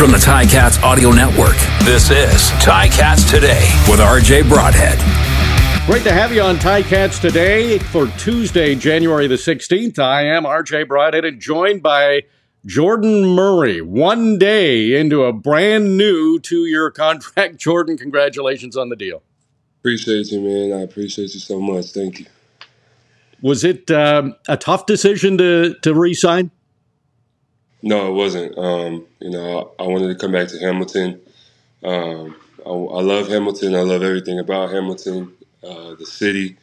From 0.00 0.12
the 0.12 0.16
Ticats 0.16 0.82
Audio 0.82 1.10
Network, 1.10 1.56
this 1.84 2.08
is 2.08 2.48
Ticats 2.62 3.28
Today 3.28 3.68
with 3.86 4.00
RJ 4.00 4.48
Broadhead. 4.48 4.98
Great 5.84 6.04
to 6.04 6.10
have 6.10 6.32
you 6.32 6.40
on 6.40 6.56
Ticats 6.56 7.20
today 7.20 7.78
for 7.78 8.06
Tuesday, 8.16 8.74
January 8.74 9.26
the 9.26 9.34
16th. 9.34 9.98
I 9.98 10.22
am 10.22 10.44
RJ 10.44 10.88
Broadhead 10.88 11.26
and 11.26 11.38
joined 11.38 11.82
by 11.82 12.22
Jordan 12.64 13.26
Murray, 13.26 13.82
one 13.82 14.38
day 14.38 14.98
into 14.98 15.24
a 15.24 15.34
brand 15.34 15.98
new 15.98 16.38
two 16.38 16.64
year 16.64 16.90
contract. 16.90 17.56
Jordan, 17.58 17.98
congratulations 17.98 18.78
on 18.78 18.88
the 18.88 18.96
deal. 18.96 19.22
Appreciate 19.80 20.28
you, 20.32 20.40
man. 20.40 20.80
I 20.80 20.82
appreciate 20.82 21.34
you 21.34 21.40
so 21.40 21.60
much. 21.60 21.90
Thank 21.90 22.20
you. 22.20 22.26
Was 23.42 23.64
it 23.64 23.90
um, 23.90 24.34
a 24.48 24.56
tough 24.56 24.86
decision 24.86 25.36
to, 25.36 25.74
to 25.82 25.92
re 25.92 26.14
sign? 26.14 26.52
No, 27.82 28.10
it 28.10 28.14
wasn't. 28.14 28.58
Um, 28.58 29.06
you 29.20 29.30
know, 29.30 29.74
I, 29.78 29.84
I, 29.84 29.86
wanted 29.86 30.08
to 30.08 30.14
come 30.14 30.32
back 30.32 30.48
to 30.48 30.58
Hamilton. 30.58 31.20
Um, 31.82 32.36
I, 32.64 32.70
I, 32.70 33.00
love 33.00 33.28
Hamilton. 33.28 33.74
I 33.74 33.80
love 33.80 34.02
everything 34.02 34.38
about 34.38 34.70
Hamilton, 34.70 35.32
uh, 35.64 35.94
the 35.94 36.04
city, 36.04 36.56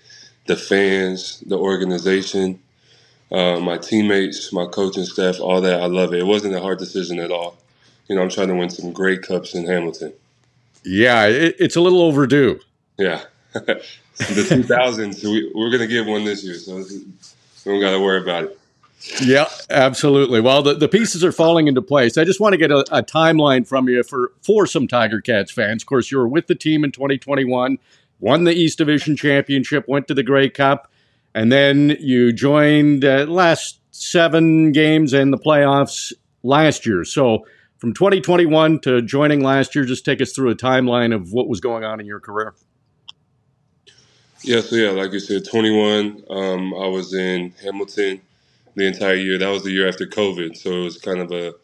the 0.46 0.56
fans, 0.56 1.40
the 1.46 1.58
organization, 1.58 2.60
uh, 3.32 3.60
my 3.60 3.78
teammates, 3.78 4.54
my 4.54 4.68
coaching 4.68 5.06
staff, 5.06 5.40
all 5.40 5.62
that. 5.62 5.82
I 5.82 5.88
love 5.88 6.14
it. 6.14 6.20
It 6.20 6.26
wasn't 6.26 6.56
a 6.56 6.62
hard 6.62 6.78
decision 6.78 7.20
at 7.20 7.32
all. 7.32 7.58
You 8.08 8.16
know, 8.16 8.22
I'm 8.22 8.30
trying 8.30 8.50
to 8.50 8.56
win 8.56 8.70
some 8.70 8.94
Grey 8.94 9.18
Cups 9.18 9.56
in 9.56 9.66
Hamilton. 9.66 10.14
Yeah, 10.84 11.26
it, 11.26 11.56
it's 11.60 11.76
a 11.76 11.82
little 11.82 12.02
overdue. 12.02 12.60
Yeah. 12.98 13.24
the 13.54 13.82
2000s, 14.18 15.24
we, 15.24 15.52
we're 15.54 15.70
going 15.70 15.82
to 15.82 15.88
get 15.88 16.06
one 16.06 16.24
this 16.24 16.44
year, 16.44 16.56
so 16.56 16.76
we 16.78 17.06
don't 17.66 17.82
got 17.82 17.92
to 17.92 18.00
worry 18.00 18.22
about 18.22 18.46
it. 18.46 18.57
Yeah, 19.22 19.48
absolutely. 19.70 20.42
Well, 20.42 20.62
the, 20.64 20.74
the 20.74 20.88
pieces 20.88 21.24
are 21.24 21.32
falling 21.32 21.68
into 21.68 21.82
place. 21.82 22.18
I 22.18 22.24
just 22.24 22.40
want 22.40 22.54
to 22.54 22.58
get 22.58 22.72
a, 22.72 22.80
a, 22.92 23.04
timeline 23.04 23.68
from 23.68 23.88
you 23.88 24.04
for, 24.04 24.34
for 24.42 24.66
some 24.66 24.88
Tiger 24.88 25.22
Cats 25.22 25.52
fans. 25.52 25.84
Of 25.84 25.88
course, 25.88 26.12
you 26.12 26.18
were 26.18 26.28
with 26.28 26.48
the 26.48 26.56
team 26.56 26.84
in 26.84 26.92
2021, 26.92 27.78
won 28.20 28.44
the 28.44 28.54
East 28.54 28.78
Division 28.78 29.16
Championship, 29.16 29.86
went 29.88 30.08
to 30.08 30.14
the 30.14 30.24
Grey 30.24 30.50
Cup, 30.50 30.92
and 31.34 31.52
then 31.52 31.96
you 32.00 32.34
joined 32.34 33.06
uh, 33.06 33.26
last 33.28 33.80
seven 33.92 34.72
games 34.72 35.14
in 35.14 35.32
the 35.32 35.38
playoffs 35.38 36.12
last 36.44 36.86
year. 36.86 37.04
So 37.04 37.46
from 37.78 37.94
2021 37.94 38.80
to 38.82 39.02
joining 39.04 39.42
last 39.42 39.76
year, 39.76 39.86
just 39.86 40.06
take 40.06 40.22
us 40.22 40.34
through 40.34 40.50
a 40.50 40.56
timeline 40.56 41.14
of 41.14 41.32
what 41.32 41.48
was 41.48 41.60
going 41.60 41.84
on 41.84 42.00
in 42.00 42.06
your 42.06 42.20
career. 42.20 42.56
Yeah, 44.44 44.62
so 44.62 44.76
yeah, 44.76 44.92
like 44.92 45.12
you 45.14 45.20
said, 45.20 45.46
21, 45.46 46.24
um, 46.30 46.74
I 46.74 46.88
was 46.88 47.14
in 47.14 47.54
Hamilton 47.64 48.22
the 48.78 48.88
entire 48.88 49.16
year. 49.16 49.40
That 49.40 49.50
was 49.50 49.64
the 49.66 49.72
year 49.72 49.90
after 49.90 50.08
COVID, 50.08 50.58
so 50.58 50.72
it 50.74 50.86
was 50.86 51.00
kind 51.00 51.20
of 51.22 51.34
a 51.34 51.56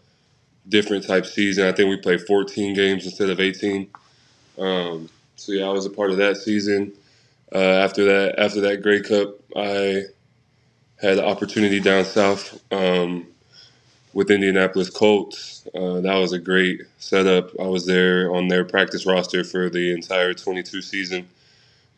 different 0.69 1.07
type 1.07 1.25
season. 1.25 1.67
I 1.67 1.73
think 1.73 1.89
we 1.89 1.97
played 1.97 2.21
14 2.21 2.75
games 2.75 3.05
instead 3.05 3.29
of 3.29 3.39
18. 3.39 3.89
Um, 4.59 5.09
so 5.37 5.53
yeah, 5.53 5.65
I 5.65 5.71
was 5.71 5.85
a 5.85 5.91
part 5.91 6.11
of 6.11 6.17
that 6.17 6.37
season. 6.37 6.93
Uh, 7.53 7.59
after 7.59 8.05
that, 8.05 8.39
after 8.39 8.61
that 8.61 8.83
Grey 8.83 9.01
Cup, 9.01 9.35
I 9.55 10.03
had 11.01 11.19
an 11.19 11.25
opportunity 11.25 11.79
down 11.79 12.05
south 12.05 12.61
um, 12.73 13.27
with 14.13 14.31
Indianapolis 14.31 14.89
Colts. 14.89 15.67
Uh, 15.75 16.01
that 16.01 16.15
was 16.15 16.33
a 16.33 16.39
great 16.39 16.81
setup. 16.99 17.51
I 17.59 17.67
was 17.67 17.85
there 17.85 18.33
on 18.35 18.47
their 18.49 18.65
practice 18.65 19.05
roster 19.05 19.43
for 19.43 19.69
the 19.69 19.93
entire 19.93 20.33
22 20.33 20.81
season, 20.81 21.29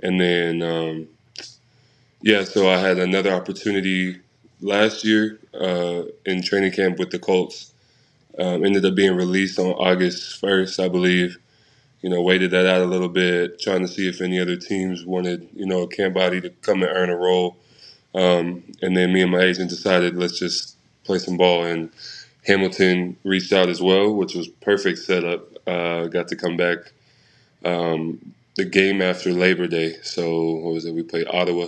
and 0.03 0.19
then 0.22 0.61
um, 0.63 1.07
yeah, 2.22 2.44
so 2.45 2.69
I 2.69 2.77
had 2.79 3.00
another 3.00 3.31
opportunity 3.33 4.19
last 4.61 5.03
year 5.03 5.39
uh, 5.53 6.03
in 6.25 6.42
training 6.42 6.72
camp 6.72 7.00
with 7.00 7.11
the 7.11 7.20
Colts. 7.20 7.73
Um, 8.38 8.66
ended 8.66 8.86
up 8.86 8.95
being 8.95 9.16
released 9.16 9.59
on 9.59 9.67
August 9.67 10.42
1st, 10.42 10.84
I 10.84 10.89
believe. 10.89 11.38
You 12.02 12.09
know, 12.09 12.22
waited 12.22 12.52
that 12.52 12.66
out 12.66 12.81
a 12.81 12.86
little 12.86 13.09
bit, 13.09 13.59
trying 13.59 13.81
to 13.81 13.88
see 13.88 14.07
if 14.07 14.22
any 14.22 14.40
other 14.40 14.57
teams 14.57 15.06
wanted, 15.06 15.47
you 15.56 15.66
know, 15.66 15.81
a 15.81 15.88
camp 15.88 16.13
body 16.13 16.41
to 16.41 16.50
come 16.50 16.84
and 16.84 16.91
earn 16.91 17.09
a 17.09 17.16
role. 17.16 17.57
Um, 18.13 18.63
and 18.81 18.96
then 18.96 19.13
me 19.13 19.22
and 19.22 19.31
my 19.31 19.41
agent 19.41 19.69
decided 19.69 20.16
let's 20.16 20.38
just 20.38 20.75
play 21.03 21.18
some 21.18 21.38
ball. 21.38 21.63
And 21.63 21.90
Hamilton 22.46 23.18
reached 23.24 23.53
out 23.53 23.69
as 23.69 23.81
well, 23.81 24.13
which 24.13 24.35
was 24.35 24.47
perfect 24.47 25.00
setup. 25.00 25.47
Uh, 25.68 26.06
got 26.06 26.28
to 26.28 26.35
come 26.35 26.58
back 26.58 26.78
um, 27.63 28.34
the 28.56 28.66
game 28.66 29.02
after 29.02 29.31
Labor 29.34 29.68
Day. 29.68 29.96
So 30.03 30.52
what 30.56 30.74
was 30.74 30.85
it? 30.85 30.94
We 30.94 31.03
played 31.03 31.28
Ottawa, 31.28 31.68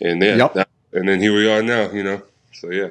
and 0.00 0.20
yeah, 0.22 0.36
yep. 0.36 0.54
that 0.54 0.67
and 0.92 1.08
then 1.08 1.20
here 1.20 1.34
we 1.34 1.50
are 1.50 1.62
now, 1.62 1.90
you 1.90 2.02
know. 2.02 2.22
So 2.52 2.70
yeah. 2.70 2.88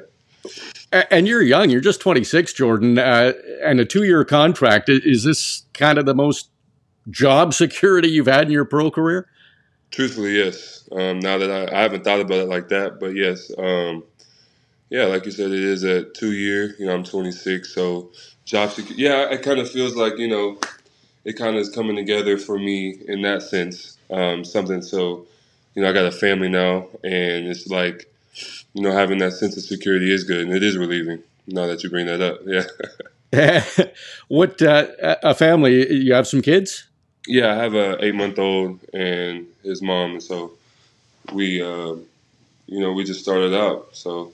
And 1.11 1.27
you're 1.27 1.41
young. 1.41 1.69
You're 1.69 1.81
just 1.81 1.99
26, 1.99 2.53
Jordan, 2.53 2.97
uh, 2.97 3.33
and 3.63 3.79
a 3.79 3.85
two-year 3.85 4.23
contract. 4.23 4.87
Is 4.87 5.23
this 5.23 5.63
kind 5.73 5.97
of 5.97 6.05
the 6.05 6.15
most 6.15 6.49
job 7.09 7.53
security 7.53 8.09
you've 8.09 8.27
had 8.27 8.45
in 8.45 8.51
your 8.51 8.65
pro 8.65 8.89
career? 8.89 9.27
Truthfully, 9.91 10.37
yes. 10.37 10.87
Um, 10.91 11.19
now 11.19 11.37
that 11.37 11.51
I, 11.51 11.75
I, 11.75 11.81
haven't 11.81 12.03
thought 12.03 12.19
about 12.19 12.39
it 12.39 12.47
like 12.47 12.69
that, 12.69 12.99
but 12.99 13.15
yes. 13.15 13.51
Um, 13.57 14.03
yeah, 14.89 15.05
like 15.05 15.25
you 15.25 15.31
said, 15.31 15.51
it 15.51 15.63
is 15.63 15.83
a 15.83 16.03
two-year. 16.03 16.75
You 16.79 16.85
know, 16.85 16.93
I'm 16.93 17.03
26, 17.03 17.73
so 17.73 18.11
job 18.45 18.71
security. 18.71 19.03
Yeah, 19.03 19.29
it 19.29 19.41
kind 19.41 19.59
of 19.59 19.69
feels 19.69 19.95
like 19.95 20.17
you 20.17 20.27
know, 20.27 20.57
it 21.25 21.33
kind 21.33 21.55
of 21.55 21.61
is 21.61 21.69
coming 21.69 21.95
together 21.95 22.37
for 22.37 22.57
me 22.57 22.97
in 23.07 23.21
that 23.23 23.41
sense. 23.41 23.97
Um, 24.09 24.45
something 24.45 24.81
so 24.81 25.27
you 25.77 25.83
know, 25.83 25.91
I 25.91 25.93
got 25.93 26.05
a 26.05 26.11
family 26.11 26.49
now, 26.49 26.87
and 27.03 27.45
it's 27.45 27.67
like, 27.67 28.11
you 28.73 28.81
know, 28.81 28.91
having 28.91 29.19
that 29.19 29.33
sense 29.33 29.55
of 29.57 29.63
security 29.63 30.11
is 30.11 30.23
good, 30.23 30.47
and 30.47 30.51
it 30.51 30.63
is 30.63 30.75
relieving. 30.75 31.21
Now 31.45 31.67
that 31.67 31.83
you 31.83 31.91
bring 31.91 32.07
that 32.07 32.19
up, 32.19 32.39
yeah. 33.31 33.63
what 34.27 34.59
uh, 34.63 34.87
a 35.21 35.35
family? 35.35 35.93
You 35.93 36.15
have 36.15 36.27
some 36.27 36.41
kids? 36.41 36.87
Yeah, 37.27 37.51
I 37.51 37.57
have 37.57 37.75
a 37.75 38.03
eight 38.03 38.15
month 38.15 38.39
old 38.39 38.79
and 38.91 39.45
his 39.61 39.83
mom, 39.83 40.13
and 40.13 40.23
so 40.23 40.53
we, 41.31 41.61
uh, 41.61 41.93
you 42.65 42.79
know, 42.79 42.91
we 42.93 43.03
just 43.03 43.21
started 43.21 43.53
out. 43.53 43.89
So, 43.91 44.33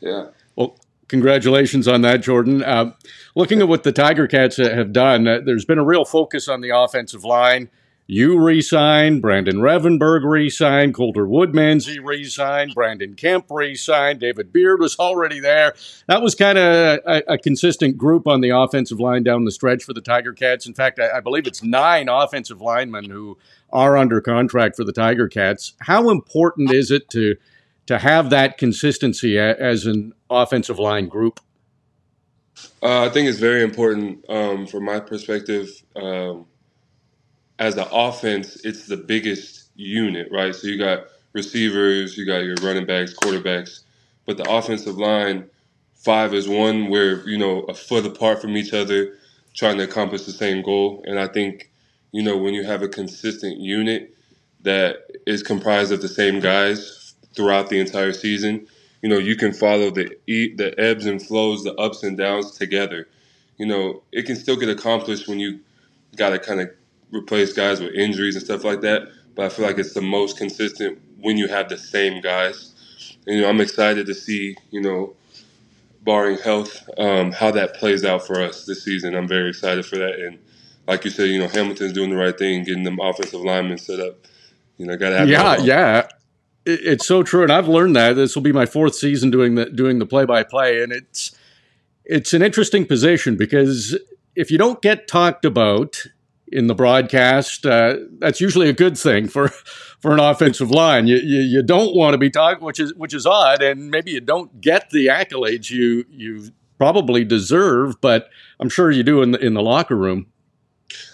yeah. 0.00 0.26
Well, 0.56 0.76
congratulations 1.08 1.88
on 1.88 2.02
that, 2.02 2.20
Jordan. 2.20 2.62
Uh, 2.62 2.92
looking 3.34 3.60
at 3.60 3.68
what 3.68 3.84
the 3.84 3.92
Tiger 3.92 4.26
Cats 4.26 4.58
have 4.58 4.92
done, 4.92 5.26
uh, 5.26 5.40
there's 5.42 5.64
been 5.64 5.78
a 5.78 5.84
real 5.84 6.04
focus 6.04 6.48
on 6.48 6.60
the 6.60 6.76
offensive 6.76 7.24
line. 7.24 7.70
You 8.12 8.40
re-signed, 8.40 9.22
Brandon 9.22 9.58
Revenberg 9.58 10.24
re-signed, 10.24 10.96
Coulter 10.96 11.28
Woodmansey 11.28 12.04
re-signed, 12.04 12.74
Brandon 12.74 13.14
Kemp 13.14 13.46
re-signed, 13.48 14.18
David 14.18 14.52
Beard 14.52 14.80
was 14.80 14.98
already 14.98 15.38
there. 15.38 15.74
That 16.08 16.20
was 16.20 16.34
kind 16.34 16.58
of 16.58 16.98
a, 17.06 17.22
a, 17.28 17.38
consistent 17.38 17.96
group 17.96 18.26
on 18.26 18.40
the 18.40 18.48
offensive 18.48 18.98
line 18.98 19.22
down 19.22 19.44
the 19.44 19.52
stretch 19.52 19.84
for 19.84 19.92
the 19.92 20.00
Tiger 20.00 20.32
Cats. 20.32 20.66
In 20.66 20.74
fact, 20.74 20.98
I, 20.98 21.18
I 21.18 21.20
believe 21.20 21.46
it's 21.46 21.62
nine 21.62 22.08
offensive 22.08 22.60
linemen 22.60 23.08
who 23.08 23.38
are 23.72 23.96
under 23.96 24.20
contract 24.20 24.74
for 24.74 24.82
the 24.82 24.92
Tiger 24.92 25.28
Cats. 25.28 25.74
How 25.82 26.10
important 26.10 26.72
is 26.72 26.90
it 26.90 27.08
to 27.10 27.36
to 27.86 28.00
have 28.00 28.30
that 28.30 28.58
consistency 28.58 29.38
as 29.38 29.86
an 29.86 30.14
offensive 30.28 30.80
line 30.80 31.06
group? 31.06 31.38
Uh, 32.82 33.04
I 33.04 33.08
think 33.08 33.28
it's 33.28 33.38
very 33.38 33.62
important 33.62 34.24
um, 34.28 34.66
from 34.66 34.84
my 34.84 34.98
perspective. 34.98 35.70
Um, 35.94 36.46
as 37.60 37.76
the 37.76 37.88
offense, 37.92 38.56
it's 38.64 38.86
the 38.86 38.96
biggest 38.96 39.66
unit, 39.76 40.28
right? 40.32 40.54
So 40.54 40.66
you 40.66 40.78
got 40.78 41.04
receivers, 41.34 42.16
you 42.16 42.26
got 42.26 42.38
your 42.38 42.56
running 42.62 42.86
backs, 42.86 43.14
quarterbacks, 43.14 43.82
but 44.26 44.38
the 44.38 44.50
offensive 44.50 44.96
line, 44.96 45.48
five 45.94 46.34
is 46.34 46.48
one 46.48 46.88
where 46.88 47.28
you 47.28 47.38
know 47.38 47.60
a 47.64 47.74
foot 47.74 48.06
apart 48.06 48.40
from 48.42 48.56
each 48.56 48.72
other, 48.72 49.14
trying 49.54 49.78
to 49.78 49.84
accomplish 49.84 50.24
the 50.24 50.32
same 50.32 50.62
goal. 50.62 51.04
And 51.06 51.20
I 51.20 51.28
think 51.28 51.70
you 52.12 52.22
know 52.22 52.38
when 52.38 52.54
you 52.54 52.64
have 52.64 52.82
a 52.82 52.88
consistent 52.88 53.60
unit 53.60 54.14
that 54.62 55.10
is 55.26 55.42
comprised 55.42 55.92
of 55.92 56.02
the 56.02 56.08
same 56.08 56.40
guys 56.40 57.14
throughout 57.34 57.68
the 57.68 57.78
entire 57.78 58.14
season, 58.14 58.66
you 59.02 59.10
know 59.10 59.18
you 59.18 59.36
can 59.36 59.52
follow 59.52 59.90
the 59.90 60.16
the 60.26 60.74
ebbs 60.78 61.06
and 61.06 61.22
flows, 61.22 61.64
the 61.64 61.74
ups 61.74 62.02
and 62.02 62.16
downs 62.16 62.52
together. 62.52 63.06
You 63.58 63.66
know 63.66 64.02
it 64.12 64.24
can 64.24 64.36
still 64.36 64.56
get 64.56 64.70
accomplished 64.70 65.28
when 65.28 65.38
you 65.38 65.60
got 66.16 66.30
to 66.30 66.38
kind 66.38 66.60
of 66.62 66.70
replace 67.12 67.52
guys 67.52 67.80
with 67.80 67.94
injuries 67.94 68.36
and 68.36 68.44
stuff 68.44 68.64
like 68.64 68.80
that. 68.82 69.08
But 69.34 69.46
I 69.46 69.48
feel 69.48 69.66
like 69.66 69.78
it's 69.78 69.94
the 69.94 70.02
most 70.02 70.36
consistent 70.38 71.00
when 71.20 71.36
you 71.36 71.48
have 71.48 71.68
the 71.68 71.78
same 71.78 72.20
guys. 72.20 72.72
And, 73.26 73.36
you 73.36 73.42
know, 73.42 73.48
I'm 73.48 73.60
excited 73.60 74.06
to 74.06 74.14
see, 74.14 74.56
you 74.70 74.80
know, 74.80 75.14
barring 76.02 76.38
health, 76.38 76.88
um, 76.98 77.32
how 77.32 77.50
that 77.52 77.74
plays 77.74 78.04
out 78.04 78.26
for 78.26 78.40
us 78.40 78.64
this 78.64 78.84
season. 78.84 79.14
I'm 79.14 79.28
very 79.28 79.50
excited 79.50 79.84
for 79.86 79.96
that. 79.96 80.18
And 80.18 80.38
like 80.86 81.04
you 81.04 81.10
said, 81.10 81.28
you 81.28 81.38
know, 81.38 81.48
Hamilton's 81.48 81.92
doing 81.92 82.10
the 82.10 82.16
right 82.16 82.36
thing, 82.36 82.64
getting 82.64 82.84
them 82.84 82.98
offensive 83.00 83.40
linemen 83.40 83.78
set 83.78 84.00
up. 84.00 84.16
You 84.78 84.86
know, 84.86 84.96
got 84.96 85.10
to 85.10 85.18
have. 85.18 85.28
Yeah, 85.28 85.58
yeah. 85.58 86.08
It's 86.66 87.06
so 87.06 87.22
true, 87.22 87.42
and 87.42 87.50
I've 87.50 87.68
learned 87.68 87.96
that 87.96 88.14
this 88.14 88.34
will 88.34 88.42
be 88.42 88.52
my 88.52 88.66
fourth 88.66 88.94
season 88.94 89.30
doing 89.30 89.54
the 89.54 89.66
doing 89.66 89.98
the 89.98 90.06
play 90.06 90.24
by 90.24 90.42
play, 90.42 90.82
and 90.82 90.92
it's 90.92 91.34
it's 92.04 92.34
an 92.34 92.42
interesting 92.42 92.86
position 92.86 93.36
because 93.36 93.98
if 94.36 94.50
you 94.50 94.58
don't 94.58 94.82
get 94.82 95.08
talked 95.08 95.44
about 95.44 96.04
in 96.52 96.66
the 96.66 96.74
broadcast. 96.74 97.66
Uh, 97.66 97.96
that's 98.18 98.40
usually 98.40 98.68
a 98.68 98.72
good 98.72 98.98
thing 98.98 99.28
for 99.28 99.48
for 100.00 100.12
an 100.12 100.20
offensive 100.20 100.70
line. 100.70 101.06
You, 101.06 101.16
you, 101.16 101.40
you 101.40 101.62
don't 101.62 101.94
want 101.94 102.14
to 102.14 102.18
be 102.18 102.30
talked, 102.30 102.62
which 102.62 102.80
is 102.80 102.94
which 102.94 103.14
is 103.14 103.26
odd, 103.26 103.62
and 103.62 103.90
maybe 103.90 104.10
you 104.12 104.20
don't 104.20 104.60
get 104.60 104.90
the 104.90 105.06
accolades 105.06 105.70
you 105.70 106.04
you 106.10 106.50
probably 106.78 107.24
deserve, 107.24 108.00
but 108.00 108.30
I'm 108.58 108.70
sure 108.70 108.90
you 108.90 109.02
do 109.02 109.22
in 109.22 109.32
the 109.32 109.38
in 109.38 109.54
the 109.54 109.62
locker 109.62 109.96
room. 109.96 110.26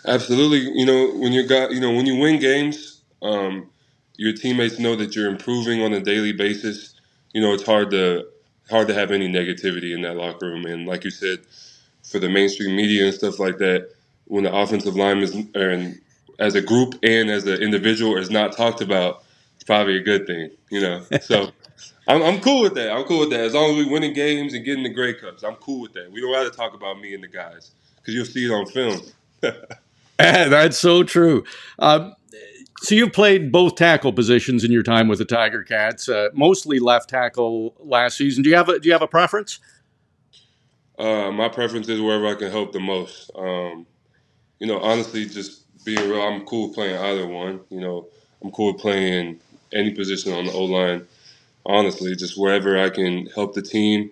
Absolutely. 0.06 0.60
You 0.60 0.86
know, 0.86 1.12
when 1.18 1.32
you 1.32 1.46
got 1.46 1.72
you 1.72 1.80
know 1.80 1.92
when 1.92 2.06
you 2.06 2.16
win 2.16 2.38
games, 2.38 3.02
um, 3.22 3.70
your 4.16 4.32
teammates 4.32 4.78
know 4.78 4.96
that 4.96 5.14
you're 5.14 5.28
improving 5.28 5.82
on 5.82 5.92
a 5.92 6.00
daily 6.00 6.32
basis. 6.32 6.94
You 7.34 7.42
know, 7.42 7.52
it's 7.52 7.64
hard 7.64 7.90
to 7.90 8.26
hard 8.70 8.88
to 8.88 8.94
have 8.94 9.10
any 9.10 9.28
negativity 9.28 9.94
in 9.94 10.02
that 10.02 10.16
locker 10.16 10.46
room. 10.46 10.64
And 10.64 10.86
like 10.86 11.04
you 11.04 11.10
said, 11.10 11.40
for 12.02 12.18
the 12.18 12.28
mainstream 12.28 12.76
media 12.76 13.06
and 13.06 13.14
stuff 13.14 13.38
like 13.38 13.58
that, 13.58 13.90
when 14.26 14.44
the 14.44 14.54
offensive 14.54 14.96
line 14.96 15.18
is 15.18 15.34
and 15.54 16.00
as 16.38 16.54
a 16.54 16.60
group 16.60 16.94
and 17.02 17.30
as 17.30 17.46
an 17.46 17.62
individual 17.62 18.16
is 18.16 18.30
not 18.30 18.56
talked 18.56 18.80
about, 18.80 19.22
it's 19.54 19.64
probably 19.64 19.96
a 19.96 20.02
good 20.02 20.26
thing. 20.26 20.50
You 20.70 20.80
know, 20.80 21.02
so. 21.20 21.50
I'm, 22.08 22.22
I'm 22.22 22.40
cool 22.40 22.62
with 22.62 22.74
that. 22.74 22.92
I'm 22.92 23.02
cool 23.02 23.18
with 23.18 23.30
that. 23.30 23.40
As 23.40 23.54
long 23.54 23.70
as 23.70 23.76
we 23.84 23.92
winning 23.92 24.12
games 24.12 24.54
and 24.54 24.64
getting 24.64 24.84
the 24.84 24.92
Grey 24.92 25.14
Cups, 25.14 25.42
I'm 25.42 25.56
cool 25.56 25.80
with 25.80 25.92
that. 25.94 26.10
We 26.12 26.20
don't 26.20 26.32
have 26.34 26.48
to 26.48 26.56
talk 26.56 26.72
about 26.72 27.00
me 27.00 27.14
and 27.14 27.22
the 27.22 27.28
guys 27.28 27.72
because 27.96 28.14
you'll 28.14 28.24
see 28.24 28.46
it 28.46 28.52
on 28.52 28.66
film. 28.66 29.00
That's 30.16 30.78
so 30.78 31.02
true. 31.02 31.44
Um, 31.80 32.14
so 32.80 32.94
you've 32.94 33.12
played 33.12 33.50
both 33.50 33.74
tackle 33.74 34.12
positions 34.12 34.62
in 34.62 34.70
your 34.70 34.82
time 34.82 35.08
with 35.08 35.18
the 35.18 35.24
Tiger 35.24 35.62
Cats, 35.62 36.08
uh, 36.08 36.28
mostly 36.32 36.78
left 36.78 37.08
tackle 37.08 37.74
last 37.80 38.16
season. 38.16 38.42
Do 38.42 38.50
you 38.50 38.56
have 38.56 38.68
a 38.68 38.78
Do 38.78 38.88
you 38.88 38.92
have 38.92 39.02
a 39.02 39.08
preference? 39.08 39.58
Uh, 40.98 41.30
my 41.30 41.48
preference 41.48 41.88
is 41.88 42.00
wherever 42.00 42.26
I 42.26 42.34
can 42.34 42.50
help 42.50 42.72
the 42.72 42.80
most. 42.80 43.30
Um, 43.34 43.86
you 44.58 44.66
know, 44.66 44.78
honestly, 44.80 45.26
just 45.26 45.62
being 45.84 46.08
real, 46.08 46.22
I'm 46.22 46.44
cool 46.46 46.72
playing 46.72 46.96
either 46.96 47.26
one. 47.26 47.60
You 47.70 47.80
know, 47.80 48.06
I'm 48.42 48.50
cool 48.50 48.74
playing 48.74 49.40
any 49.72 49.92
position 49.92 50.32
on 50.32 50.46
the 50.46 50.52
O 50.52 50.64
line. 50.64 51.06
Honestly, 51.64 52.14
just 52.14 52.38
wherever 52.38 52.78
I 52.78 52.90
can 52.90 53.26
help 53.26 53.54
the 53.54 53.62
team. 53.62 54.10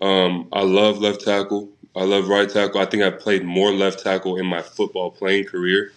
Um, 0.00 0.48
I 0.52 0.62
love 0.62 0.98
left 0.98 1.24
tackle. 1.24 1.68
I 1.94 2.04
love 2.04 2.28
right 2.28 2.48
tackle. 2.48 2.80
I 2.80 2.86
think 2.86 3.02
I've 3.02 3.20
played 3.20 3.44
more 3.44 3.72
left 3.72 4.02
tackle 4.02 4.36
in 4.36 4.46
my 4.46 4.62
football 4.62 5.10
playing 5.10 5.46
career. 5.46 5.92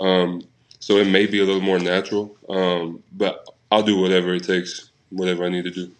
Um, 0.00 0.42
so 0.80 0.96
it 0.96 1.06
may 1.06 1.26
be 1.26 1.40
a 1.40 1.44
little 1.44 1.60
more 1.60 1.78
natural, 1.78 2.36
um, 2.48 3.02
but 3.12 3.46
I'll 3.70 3.84
do 3.84 4.00
whatever 4.00 4.34
it 4.34 4.44
takes, 4.44 4.90
whatever 5.10 5.44
I 5.44 5.48
need 5.48 5.64
to 5.64 5.70
do. 5.70 5.90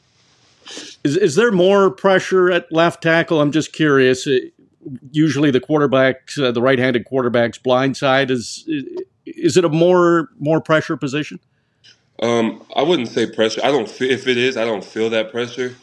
Is, 1.05 1.17
is 1.17 1.35
there 1.37 1.53
more 1.53 1.91
pressure 1.91 2.51
at 2.51 2.73
left 2.73 3.03
tackle? 3.03 3.41
I'm 3.41 3.53
just 3.53 3.73
curious. 3.73 4.27
Usually, 5.11 5.50
the 5.50 5.61
quarterback, 5.61 6.31
uh, 6.38 6.52
the 6.52 6.62
right-handed 6.62 7.05
quarterback's 7.05 7.58
blind 7.58 7.96
side 7.96 8.31
is 8.31 8.69
is 9.26 9.56
it 9.56 9.64
a 9.64 9.69
more 9.69 10.31
more 10.38 10.61
pressure 10.61 10.96
position? 10.96 11.40
Um, 12.20 12.64
I 12.76 12.82
wouldn't 12.82 13.08
say 13.08 13.26
pressure. 13.26 13.61
I 13.64 13.70
don't. 13.70 13.88
If 14.00 14.26
it 14.26 14.37
is, 14.37 14.56
I 14.56 14.64
don't 14.64 14.84
feel 14.84 15.11
that 15.11 15.32
pressure 15.32 15.76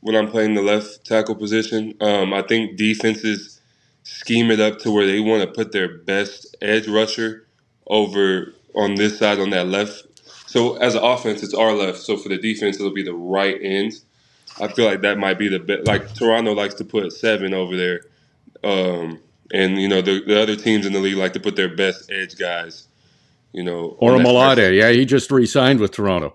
when 0.00 0.14
I'm 0.14 0.30
playing 0.30 0.54
the 0.54 0.62
left 0.62 1.04
tackle 1.04 1.34
position. 1.34 1.94
Um, 2.00 2.32
I 2.32 2.42
think 2.42 2.76
defenses 2.76 3.60
scheme 4.02 4.50
it 4.50 4.60
up 4.60 4.78
to 4.80 4.90
where 4.90 5.06
they 5.06 5.20
want 5.20 5.42
to 5.42 5.46
put 5.46 5.72
their 5.72 5.88
best 5.98 6.54
edge 6.60 6.86
rusher 6.86 7.46
over 7.86 8.52
on 8.74 8.94
this 8.96 9.18
side 9.18 9.38
on 9.38 9.50
that 9.50 9.66
left. 9.66 10.06
So 10.46 10.76
as 10.76 10.94
an 10.94 11.02
offense, 11.02 11.42
it's 11.42 11.54
our 11.54 11.72
left. 11.72 11.98
So 11.98 12.16
for 12.16 12.28
the 12.28 12.38
defense, 12.38 12.76
it'll 12.76 12.92
be 12.92 13.02
the 13.02 13.14
right 13.14 13.58
end. 13.60 13.94
I 14.60 14.68
feel 14.68 14.84
like 14.84 15.00
that 15.00 15.18
might 15.18 15.38
be 15.38 15.48
the 15.48 15.58
best. 15.58 15.86
Like 15.86 16.14
Toronto 16.14 16.52
likes 16.52 16.74
to 16.74 16.84
put 16.84 17.10
seven 17.12 17.52
over 17.52 17.76
there, 17.76 18.02
um, 18.64 19.20
and 19.52 19.80
you 19.80 19.88
know 19.88 20.02
the, 20.02 20.22
the 20.24 20.40
other 20.40 20.56
teams 20.56 20.86
in 20.86 20.92
the 20.92 21.00
league 21.00 21.16
like 21.16 21.32
to 21.34 21.40
put 21.40 21.56
their 21.56 21.74
best 21.74 22.10
edge 22.10 22.38
guys. 22.38 22.88
You 23.52 23.62
know, 23.62 23.96
Orimolade, 24.02 24.76
yeah, 24.76 24.90
he 24.90 25.04
just 25.04 25.30
re-signed 25.30 25.78
with 25.78 25.92
Toronto. 25.92 26.34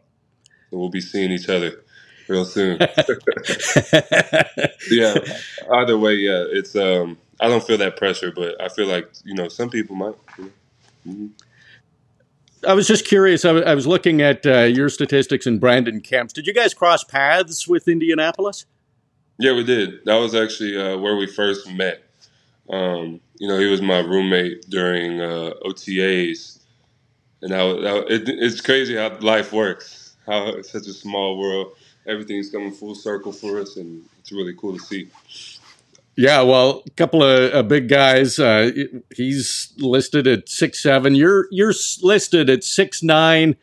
So 0.70 0.78
we'll 0.78 0.90
be 0.90 1.02
seeing 1.02 1.32
each 1.32 1.50
other 1.50 1.84
real 2.30 2.46
soon. 2.46 2.80
yeah. 4.90 5.16
Either 5.74 5.98
way, 5.98 6.16
yeah, 6.16 6.46
it's 6.48 6.76
um, 6.76 7.18
I 7.40 7.50
don't 7.50 7.66
feel 7.66 7.78
that 7.80 7.98
pressure, 7.98 8.32
but 8.32 8.62
I 8.62 8.70
feel 8.70 8.88
like 8.88 9.10
you 9.26 9.34
know 9.34 9.50
some 9.50 9.70
people 9.70 9.96
might. 9.96 10.16
You 10.38 10.46
know. 10.46 10.52
Mm-hmm. 11.08 11.28
I 12.68 12.74
was 12.74 12.88
just 12.88 13.06
curious. 13.06 13.46
I, 13.46 13.50
w- 13.50 13.66
I 13.66 13.74
was 13.74 13.88
looking 13.88 14.22
at 14.22 14.46
uh, 14.46 14.64
your 14.64 14.90
statistics 14.90 15.46
and 15.46 15.62
Brandon 15.62 16.02
Kemp's. 16.02 16.34
Did 16.34 16.46
you 16.46 16.54
guys 16.54 16.74
cross 16.74 17.06
paths 17.06 17.68
with 17.68 17.88
Indianapolis? 17.88 18.66
Yeah, 19.38 19.54
we 19.54 19.64
did. 19.64 20.04
That 20.06 20.18
was 20.18 20.36
actually 20.36 20.78
uh, 20.78 20.98
where 20.98 21.16
we 21.16 21.26
first 21.26 21.72
met. 21.72 22.04
Um, 22.70 23.20
you 23.38 23.48
know, 23.48 23.58
he 23.58 23.66
was 23.66 23.82
my 23.82 24.00
roommate 24.00 24.70
during 24.70 25.22
uh, 25.22 25.54
OTAs, 25.66 26.60
and 27.42 27.52
it, 27.52 28.30
it's 28.30 28.62
crazy 28.62 28.96
how 28.96 29.18
life 29.20 29.52
works. 29.52 30.16
How 30.26 30.50
it's 30.50 30.72
such 30.72 30.88
a 30.88 30.94
small 30.94 31.40
world. 31.40 31.74
Everything's 32.06 32.50
coming 32.50 32.72
full 32.72 32.96
circle 32.96 33.32
for 33.32 33.60
us, 33.60 33.78
and 33.78 34.04
it's 34.20 34.32
really 34.32 34.54
cool 34.56 34.78
to 34.78 34.80
see. 34.80 35.10
Yeah, 36.20 36.42
well, 36.42 36.84
a 36.86 36.90
couple 36.92 37.24
of 37.24 37.54
uh, 37.54 37.64
big 37.64 37.88
guys. 37.88 38.40
Uh, 38.40 38.72
he's 39.16 39.74
listed 39.78 40.28
at 40.28 40.50
six 40.50 40.84
seven. 40.84 41.16
You're 41.16 41.48
you're 41.50 41.74
listed 42.02 42.50
at 42.50 42.66
six 42.66 43.02
nine, 43.02 43.56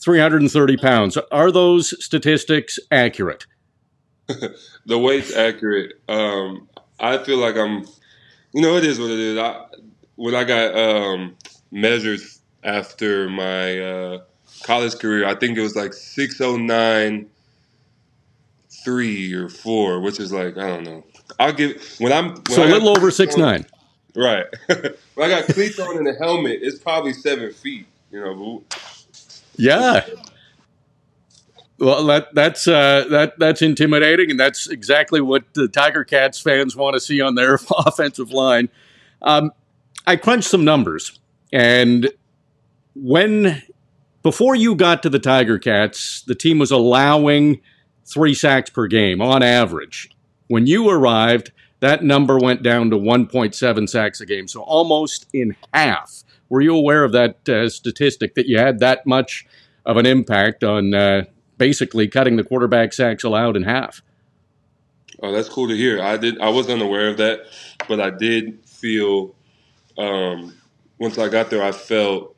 three 0.00 0.18
hundred 0.18 0.42
and 0.42 0.50
thirty 0.50 0.76
pounds. 0.76 1.16
Are 1.30 1.52
those 1.52 1.94
statistics 2.04 2.80
accurate? 2.90 3.46
the 4.84 4.98
weight's 4.98 5.32
accurate. 5.32 5.92
Um, 6.08 6.68
I 6.98 7.18
feel 7.18 7.38
like 7.38 7.56
I'm. 7.56 7.86
You 8.52 8.62
know, 8.62 8.76
it 8.76 8.84
is 8.84 8.98
what 8.98 9.10
it 9.10 9.18
is. 9.18 9.38
I, 9.38 9.64
when 10.16 10.34
I 10.34 10.44
got 10.44 10.76
um, 10.76 11.36
measured 11.70 12.20
after 12.64 13.28
my 13.28 13.80
uh, 13.80 14.18
college 14.62 14.98
career, 14.98 15.26
I 15.26 15.34
think 15.34 15.56
it 15.56 15.62
was 15.62 15.74
like 15.74 15.92
six 15.92 16.40
oh 16.40 16.56
nine 16.56 17.28
three 18.84 19.32
or 19.32 19.48
four, 19.48 20.00
which 20.00 20.18
is 20.18 20.32
like 20.32 20.56
I 20.56 20.66
don't 20.66 20.84
know 20.84 21.04
I'll 21.38 21.52
give 21.52 21.82
when 21.98 22.12
I'm 22.12 22.30
when 22.34 22.44
so 22.46 22.62
I 22.62 22.66
a 22.66 22.68
little 22.68 22.90
over 22.90 23.10
six 23.10 23.34
on, 23.34 23.40
nine. 23.40 23.66
Right. 24.14 24.46
when 24.66 24.94
I 25.18 25.28
got 25.28 25.44
cleats 25.46 25.78
on 25.78 25.96
and 25.96 26.06
a 26.08 26.14
helmet, 26.14 26.60
it's 26.62 26.78
probably 26.78 27.12
seven 27.12 27.52
feet. 27.52 27.86
You 28.10 28.20
know. 28.20 28.62
Yeah. 29.56 30.06
Well, 31.82 32.06
that 32.06 32.32
that's 32.32 32.68
uh, 32.68 33.06
that 33.10 33.40
that's 33.40 33.60
intimidating, 33.60 34.30
and 34.30 34.38
that's 34.38 34.68
exactly 34.68 35.20
what 35.20 35.42
the 35.54 35.66
Tiger 35.66 36.04
Cats 36.04 36.38
fans 36.38 36.76
want 36.76 36.94
to 36.94 37.00
see 37.00 37.20
on 37.20 37.34
their 37.34 37.54
offensive 37.78 38.30
line. 38.30 38.68
Um, 39.20 39.50
I 40.06 40.14
crunched 40.14 40.48
some 40.48 40.64
numbers, 40.64 41.18
and 41.52 42.08
when 42.94 43.64
before 44.22 44.54
you 44.54 44.76
got 44.76 45.02
to 45.02 45.10
the 45.10 45.18
Tiger 45.18 45.58
Cats, 45.58 46.22
the 46.22 46.36
team 46.36 46.60
was 46.60 46.70
allowing 46.70 47.60
three 48.04 48.34
sacks 48.34 48.70
per 48.70 48.86
game 48.86 49.20
on 49.20 49.42
average. 49.42 50.08
When 50.46 50.68
you 50.68 50.88
arrived, 50.88 51.50
that 51.80 52.04
number 52.04 52.38
went 52.38 52.62
down 52.62 52.90
to 52.90 52.96
1.7 52.96 53.88
sacks 53.88 54.20
a 54.20 54.26
game, 54.26 54.46
so 54.46 54.62
almost 54.62 55.26
in 55.32 55.56
half. 55.74 56.22
Were 56.48 56.60
you 56.60 56.76
aware 56.76 57.02
of 57.02 57.10
that 57.10 57.48
uh, 57.48 57.68
statistic 57.68 58.36
that 58.36 58.46
you 58.46 58.58
had 58.58 58.78
that 58.78 59.04
much 59.04 59.46
of 59.84 59.96
an 59.96 60.06
impact 60.06 60.62
on 60.62 60.94
uh, 60.94 61.24
basically 61.62 62.08
cutting 62.08 62.34
the 62.34 62.42
quarterback 62.42 62.92
sacks 62.92 63.22
allowed 63.22 63.54
in 63.54 63.62
half? 63.62 64.02
Oh, 65.22 65.30
that's 65.30 65.48
cool 65.48 65.68
to 65.68 65.76
hear. 65.76 66.02
I 66.02 66.16
did. 66.16 66.40
I 66.40 66.48
was 66.48 66.68
unaware 66.68 67.08
of 67.08 67.18
that, 67.18 67.42
but 67.86 68.00
I 68.00 68.10
did 68.10 68.58
feel 68.66 69.32
um, 69.96 70.56
once 70.98 71.18
I 71.18 71.28
got 71.28 71.50
there, 71.50 71.62
I 71.62 71.70
felt 71.70 72.34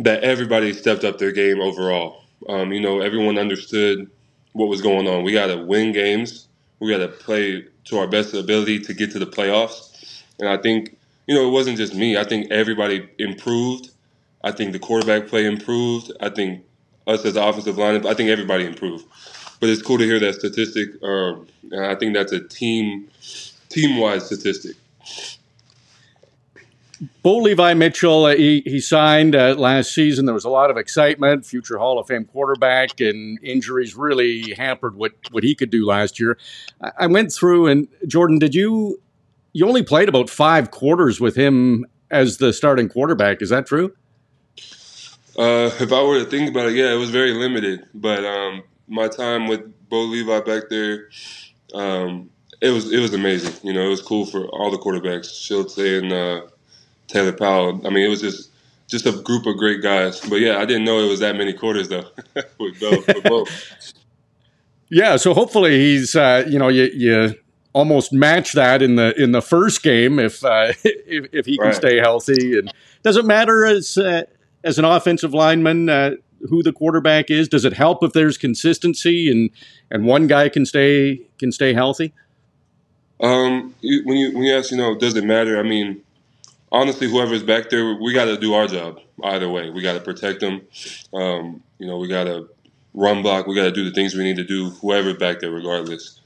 that 0.00 0.22
everybody 0.22 0.74
stepped 0.74 1.02
up 1.02 1.16
their 1.16 1.32
game 1.32 1.62
overall. 1.62 2.24
Um, 2.46 2.74
you 2.74 2.80
know, 2.80 3.00
everyone 3.00 3.38
understood 3.38 4.10
what 4.52 4.66
was 4.66 4.82
going 4.82 5.08
on. 5.08 5.24
We 5.24 5.32
got 5.32 5.46
to 5.46 5.56
win 5.56 5.92
games. 5.92 6.48
We 6.78 6.90
got 6.90 6.98
to 6.98 7.08
play 7.08 7.64
to 7.86 7.98
our 7.98 8.06
best 8.06 8.34
ability 8.34 8.80
to 8.80 8.92
get 8.92 9.12
to 9.12 9.18
the 9.18 9.26
playoffs. 9.26 10.22
And 10.38 10.46
I 10.46 10.58
think, 10.58 10.98
you 11.26 11.34
know, 11.34 11.48
it 11.48 11.52
wasn't 11.52 11.78
just 11.78 11.94
me. 11.94 12.18
I 12.18 12.24
think 12.24 12.50
everybody 12.50 13.08
improved. 13.18 13.92
I 14.44 14.52
think 14.52 14.72
the 14.72 14.78
quarterback 14.78 15.28
play 15.28 15.46
improved. 15.46 16.12
I 16.20 16.28
think 16.28 16.65
us 17.06 17.24
as 17.24 17.34
the 17.34 17.44
offensive 17.44 17.78
line, 17.78 18.06
I 18.06 18.14
think 18.14 18.30
everybody 18.30 18.64
improved. 18.64 19.04
But 19.60 19.70
it's 19.70 19.82
cool 19.82 19.98
to 19.98 20.04
hear 20.04 20.20
that 20.20 20.34
statistic. 20.34 21.02
Um, 21.02 21.46
and 21.70 21.86
I 21.86 21.94
think 21.94 22.14
that's 22.14 22.32
a 22.32 22.40
team 22.40 23.08
team 23.68 23.98
wide 23.98 24.22
statistic. 24.22 24.76
Bo 27.22 27.38
Levi 27.38 27.74
Mitchell, 27.74 28.24
uh, 28.24 28.34
he, 28.34 28.62
he 28.64 28.80
signed 28.80 29.34
uh, 29.34 29.54
last 29.54 29.92
season. 29.92 30.24
There 30.24 30.34
was 30.34 30.46
a 30.46 30.50
lot 30.50 30.70
of 30.70 30.78
excitement, 30.78 31.44
future 31.44 31.76
Hall 31.76 31.98
of 31.98 32.06
Fame 32.06 32.24
quarterback, 32.24 33.00
and 33.00 33.38
injuries 33.42 33.94
really 33.94 34.54
hampered 34.54 34.96
what, 34.96 35.12
what 35.30 35.44
he 35.44 35.54
could 35.54 35.68
do 35.68 35.84
last 35.84 36.18
year. 36.18 36.38
I, 36.80 36.92
I 37.00 37.06
went 37.06 37.32
through, 37.32 37.66
and 37.66 37.88
Jordan, 38.06 38.38
did 38.38 38.54
you, 38.54 38.98
you 39.52 39.68
only 39.68 39.82
played 39.82 40.08
about 40.08 40.30
five 40.30 40.70
quarters 40.70 41.20
with 41.20 41.36
him 41.36 41.84
as 42.10 42.38
the 42.38 42.52
starting 42.52 42.88
quarterback. 42.88 43.42
Is 43.42 43.50
that 43.50 43.66
true? 43.66 43.94
Uh, 45.38 45.70
if 45.80 45.92
I 45.92 46.02
were 46.02 46.18
to 46.18 46.24
think 46.24 46.50
about 46.50 46.68
it, 46.68 46.74
yeah, 46.74 46.92
it 46.92 46.96
was 46.96 47.10
very 47.10 47.32
limited. 47.32 47.86
But 47.94 48.24
um, 48.24 48.62
my 48.88 49.08
time 49.08 49.48
with 49.48 49.88
Bo 49.88 50.02
Levi 50.02 50.40
back 50.40 50.64
there, 50.70 51.08
um, 51.74 52.30
it 52.60 52.70
was 52.70 52.92
it 52.92 53.00
was 53.00 53.12
amazing. 53.12 53.54
You 53.62 53.74
know, 53.74 53.82
it 53.82 53.90
was 53.90 54.02
cool 54.02 54.26
for 54.26 54.46
all 54.46 54.70
the 54.70 54.78
quarterbacks, 54.78 55.26
Shiltz 55.26 55.76
and 55.78 56.12
uh, 56.12 56.46
Taylor 57.08 57.32
Powell. 57.32 57.86
I 57.86 57.90
mean, 57.90 58.06
it 58.06 58.08
was 58.08 58.20
just 58.20 58.50
just 58.88 59.06
a 59.06 59.12
group 59.12 59.46
of 59.46 59.56
great 59.56 59.82
guys. 59.82 60.20
But 60.20 60.36
yeah, 60.36 60.58
I 60.58 60.64
didn't 60.64 60.84
know 60.84 61.00
it 61.00 61.08
was 61.08 61.20
that 61.20 61.36
many 61.36 61.52
quarters 61.52 61.88
though 61.88 62.08
with 62.58 62.80
both. 63.24 63.94
Yeah, 64.88 65.16
so 65.16 65.34
hopefully 65.34 65.78
he's 65.78 66.16
uh, 66.16 66.44
you 66.48 66.58
know 66.58 66.68
you 66.68 66.84
you 66.94 67.34
almost 67.72 68.10
match 68.10 68.54
that 68.54 68.80
in 68.80 68.96
the 68.96 69.14
in 69.22 69.32
the 69.32 69.42
first 69.42 69.82
game 69.82 70.18
if 70.18 70.42
uh, 70.44 70.72
if, 70.84 71.26
if, 71.32 71.46
he 71.46 71.58
can 71.58 71.66
right. 71.66 71.74
stay 71.74 71.98
healthy. 71.98 72.58
And 72.58 72.72
doesn't 73.02 73.26
matter 73.26 73.66
as 73.66 73.98
uh, 73.98 74.22
as 74.66 74.78
an 74.78 74.84
offensive 74.84 75.32
lineman 75.32 75.88
uh, 75.88 76.10
who 76.50 76.62
the 76.62 76.72
quarterback 76.72 77.30
is? 77.30 77.48
Does 77.48 77.64
it 77.64 77.72
help 77.72 78.02
if 78.02 78.12
there's 78.12 78.36
consistency 78.36 79.30
and 79.30 79.50
and 79.90 80.04
one 80.04 80.26
guy 80.26 80.48
can 80.48 80.66
stay 80.66 81.22
can 81.38 81.52
stay 81.52 81.72
healthy? 81.72 82.12
Um, 83.20 83.74
when 83.80 84.18
you 84.18 84.34
when 84.34 84.42
you 84.42 84.54
ask, 84.54 84.70
you 84.70 84.76
know, 84.76 84.98
does 84.98 85.16
it 85.16 85.24
matter? 85.24 85.58
I 85.58 85.62
mean, 85.62 86.02
honestly, 86.70 87.08
whoever's 87.08 87.42
back 87.42 87.70
there, 87.70 87.94
we 87.94 88.12
got 88.12 88.26
to 88.26 88.36
do 88.36 88.54
our 88.54 88.66
job 88.66 89.00
either 89.24 89.48
way. 89.48 89.70
We 89.70 89.80
got 89.80 89.94
to 89.94 90.00
protect 90.00 90.40
them. 90.40 90.60
Um, 91.14 91.62
you 91.78 91.86
know, 91.86 91.96
we 91.96 92.08
got 92.08 92.24
to 92.24 92.48
run 92.92 93.22
block. 93.22 93.46
We 93.46 93.54
got 93.54 93.64
to 93.64 93.72
do 93.72 93.84
the 93.84 93.92
things 93.92 94.14
we 94.14 94.24
need 94.24 94.36
to 94.36 94.44
do. 94.44 94.70
Whoever's 94.70 95.16
back 95.16 95.40
there, 95.40 95.50
regardless. 95.50 96.20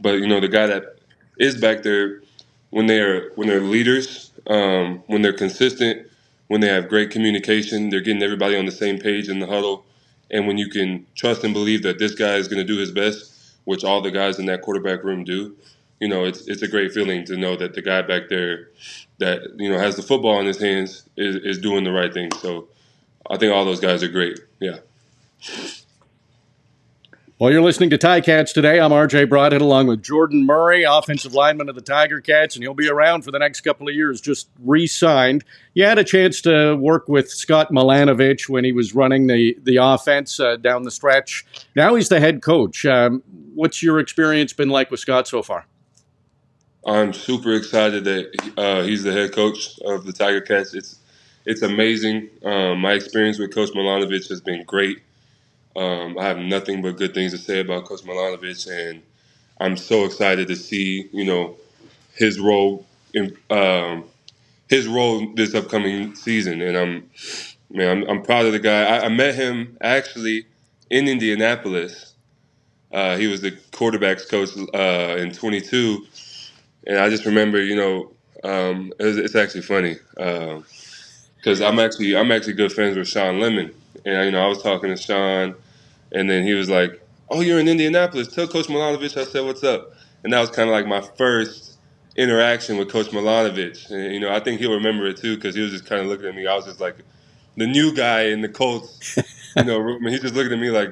But 0.00 0.20
you 0.20 0.28
know, 0.28 0.40
the 0.40 0.48
guy 0.48 0.66
that 0.66 0.96
is 1.38 1.60
back 1.60 1.82
there, 1.82 2.22
when 2.70 2.86
they're 2.86 3.30
when 3.34 3.48
they're 3.48 3.60
leaders, 3.60 4.30
um, 4.46 5.02
when 5.08 5.22
they're 5.22 5.32
consistent, 5.34 6.09
when 6.50 6.60
they 6.60 6.66
have 6.66 6.88
great 6.88 7.12
communication, 7.12 7.90
they're 7.90 8.00
getting 8.00 8.24
everybody 8.24 8.56
on 8.56 8.66
the 8.66 8.72
same 8.72 8.98
page 8.98 9.28
in 9.28 9.38
the 9.38 9.46
huddle, 9.46 9.86
and 10.32 10.48
when 10.48 10.58
you 10.58 10.68
can 10.68 11.06
trust 11.14 11.44
and 11.44 11.54
believe 11.54 11.84
that 11.84 12.00
this 12.00 12.12
guy 12.12 12.34
is 12.34 12.48
going 12.48 12.58
to 12.58 12.66
do 12.66 12.76
his 12.76 12.90
best, 12.90 13.54
which 13.66 13.84
all 13.84 14.00
the 14.00 14.10
guys 14.10 14.36
in 14.40 14.46
that 14.46 14.60
quarterback 14.60 15.04
room 15.04 15.22
do. 15.22 15.54
You 16.00 16.08
know, 16.08 16.24
it's 16.24 16.48
it's 16.48 16.62
a 16.62 16.66
great 16.66 16.90
feeling 16.90 17.24
to 17.26 17.36
know 17.36 17.54
that 17.54 17.74
the 17.74 17.82
guy 17.82 18.02
back 18.02 18.28
there 18.28 18.70
that 19.18 19.42
you 19.58 19.70
know 19.70 19.78
has 19.78 19.94
the 19.94 20.02
football 20.02 20.40
in 20.40 20.46
his 20.46 20.58
hands 20.60 21.08
is, 21.16 21.36
is 21.36 21.58
doing 21.58 21.84
the 21.84 21.92
right 21.92 22.12
thing. 22.12 22.32
So 22.40 22.66
I 23.30 23.36
think 23.36 23.54
all 23.54 23.64
those 23.64 23.78
guys 23.80 24.02
are 24.02 24.08
great. 24.08 24.40
Yeah. 24.58 24.78
Well, 27.40 27.50
you're 27.50 27.62
listening 27.62 27.88
to 27.88 27.96
Ticats 27.96 28.52
today. 28.52 28.78
I'm 28.78 28.90
RJ 28.90 29.30
Broadhead 29.30 29.62
along 29.62 29.86
with 29.86 30.02
Jordan 30.02 30.44
Murray, 30.44 30.82
offensive 30.82 31.32
lineman 31.32 31.70
of 31.70 31.74
the 31.74 31.80
Tiger 31.80 32.20
Cats, 32.20 32.54
and 32.54 32.62
he'll 32.62 32.74
be 32.74 32.90
around 32.90 33.22
for 33.22 33.30
the 33.30 33.38
next 33.38 33.62
couple 33.62 33.88
of 33.88 33.94
years, 33.94 34.20
just 34.20 34.50
re 34.62 34.86
signed. 34.86 35.42
You 35.72 35.86
had 35.86 35.98
a 35.98 36.04
chance 36.04 36.42
to 36.42 36.74
work 36.74 37.08
with 37.08 37.30
Scott 37.30 37.70
Milanovich 37.72 38.50
when 38.50 38.62
he 38.62 38.72
was 38.72 38.94
running 38.94 39.26
the, 39.26 39.56
the 39.62 39.76
offense 39.76 40.38
uh, 40.38 40.56
down 40.56 40.82
the 40.82 40.90
stretch. 40.90 41.46
Now 41.74 41.94
he's 41.94 42.10
the 42.10 42.20
head 42.20 42.42
coach. 42.42 42.84
Um, 42.84 43.22
what's 43.54 43.82
your 43.82 44.00
experience 44.00 44.52
been 44.52 44.68
like 44.68 44.90
with 44.90 45.00
Scott 45.00 45.26
so 45.26 45.42
far? 45.42 45.64
I'm 46.84 47.14
super 47.14 47.54
excited 47.54 48.04
that 48.04 48.52
uh, 48.58 48.82
he's 48.82 49.02
the 49.02 49.12
head 49.12 49.32
coach 49.32 49.78
of 49.86 50.04
the 50.04 50.12
Tiger 50.12 50.42
Cats. 50.42 50.74
It's 50.74 50.98
it's 51.46 51.62
amazing. 51.62 52.28
Um, 52.44 52.80
my 52.80 52.92
experience 52.92 53.38
with 53.38 53.54
Coach 53.54 53.70
Milanovich 53.70 54.28
has 54.28 54.42
been 54.42 54.62
great. 54.64 55.00
Um, 55.76 56.18
I 56.18 56.24
have 56.24 56.38
nothing 56.38 56.82
but 56.82 56.96
good 56.96 57.14
things 57.14 57.32
to 57.32 57.38
say 57.38 57.60
about 57.60 57.84
Coach 57.84 58.02
Milanovich, 58.02 58.68
and 58.68 59.02
I'm 59.60 59.76
so 59.76 60.04
excited 60.04 60.48
to 60.48 60.56
see 60.56 61.08
you 61.12 61.24
know 61.24 61.56
his 62.14 62.40
role 62.40 62.86
in 63.14 63.36
um, 63.50 64.04
his 64.68 64.86
role 64.86 65.32
this 65.34 65.54
upcoming 65.54 66.14
season. 66.14 66.60
And 66.62 66.76
I'm 66.76 67.10
man, 67.70 68.02
I'm, 68.02 68.10
I'm 68.10 68.22
proud 68.22 68.46
of 68.46 68.52
the 68.52 68.58
guy. 68.58 68.84
I, 68.84 69.06
I, 69.06 69.08
met 69.08 69.34
him 69.34 69.76
actually 69.80 70.46
in 70.90 71.08
Indianapolis. 71.08 72.14
Uh, 72.92 73.16
he 73.16 73.28
was 73.28 73.40
the 73.40 73.52
quarterbacks 73.72 74.28
coach 74.28 74.50
uh, 74.74 75.16
in 75.16 75.32
22, 75.32 76.06
and 76.88 76.98
I 76.98 77.08
just 77.08 77.24
remember, 77.24 77.62
you 77.62 77.76
know, 77.76 78.10
um, 78.42 78.92
it 78.98 79.04
was, 79.04 79.16
it's 79.16 79.36
actually 79.36 79.62
funny 79.62 79.96
because 80.14 81.60
uh, 81.60 81.68
I'm 81.68 81.78
actually 81.78 82.16
I'm 82.16 82.32
actually 82.32 82.54
good 82.54 82.72
friends 82.72 82.96
with 82.96 83.06
Shawn 83.06 83.38
Lemon, 83.38 83.72
and 84.04 84.24
you 84.24 84.30
know, 84.30 84.44
I 84.44 84.46
was 84.46 84.62
talking 84.62 84.90
to 84.90 84.96
Sean, 84.96 85.54
and 86.12 86.28
then 86.28 86.44
he 86.44 86.54
was 86.54 86.68
like, 86.68 87.00
"Oh, 87.30 87.40
you're 87.40 87.58
in 87.60 87.68
Indianapolis. 87.68 88.28
Tell 88.28 88.46
Coach 88.46 88.66
Milanovich 88.66 89.16
I 89.16 89.24
said 89.24 89.44
what's 89.44 89.64
up." 89.64 89.92
And 90.22 90.32
that 90.32 90.40
was 90.40 90.50
kind 90.50 90.68
of 90.68 90.74
like 90.74 90.86
my 90.86 91.00
first 91.00 91.78
interaction 92.16 92.76
with 92.76 92.90
Coach 92.90 93.08
Milanovich. 93.08 93.90
And 93.90 94.12
you 94.12 94.20
know, 94.20 94.30
I 94.32 94.40
think 94.40 94.60
he'll 94.60 94.74
remember 94.74 95.06
it 95.06 95.16
too 95.16 95.36
because 95.36 95.54
he 95.54 95.60
was 95.60 95.70
just 95.70 95.86
kind 95.86 96.00
of 96.02 96.08
looking 96.08 96.26
at 96.26 96.34
me. 96.34 96.46
I 96.46 96.54
was 96.54 96.66
just 96.66 96.80
like 96.80 96.96
the 97.56 97.66
new 97.66 97.94
guy 97.94 98.22
in 98.22 98.40
the 98.40 98.48
Colts, 98.48 99.18
you 99.56 99.64
know, 99.64 99.78
room, 99.78 100.04
and 100.04 100.12
he's 100.12 100.22
just 100.22 100.34
looking 100.34 100.52
at 100.52 100.58
me 100.58 100.70
like, 100.70 100.90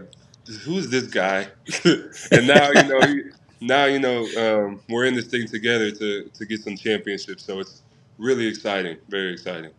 "Who's 0.65 0.89
this 0.89 1.07
guy?" 1.07 1.49
and 1.85 2.47
now, 2.47 2.71
you 2.71 2.83
know, 2.85 3.01
he, 3.07 3.23
now 3.61 3.85
you 3.87 3.99
know 3.99 4.27
um, 4.39 4.81
we're 4.89 5.05
in 5.05 5.15
this 5.15 5.27
thing 5.27 5.47
together 5.47 5.91
to 5.91 6.25
to 6.25 6.47
get 6.47 6.61
some 6.61 6.77
championships. 6.77 7.45
So 7.45 7.61
it's 7.61 7.83
really 8.19 8.47
exciting, 8.47 8.97
very 9.09 9.33
exciting. 9.33 9.71